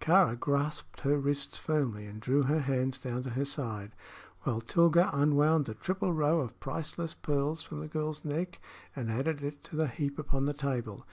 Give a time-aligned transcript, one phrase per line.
[0.00, 3.92] Kāra grasped her wrists firmly and drew her hands down to her side,
[4.44, 8.62] while Tilga unwound the triple row of priceless pearls from the girl's neck
[8.96, 11.06] and added it to the heap upon the table.